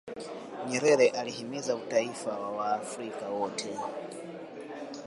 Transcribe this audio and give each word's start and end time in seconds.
nyerere 0.69 1.09
alihimiza 1.09 1.75
utaifa 1.75 2.29
wa 2.39 2.49
waafrika 2.51 3.29
wote 3.29 3.69